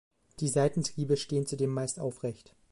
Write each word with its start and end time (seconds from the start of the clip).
Die 0.39 0.47
Seitentriebe 0.47 1.15
stehen 1.15 1.45
zudem 1.45 1.69
meist 1.75 1.99
aufrecht. 1.99 2.55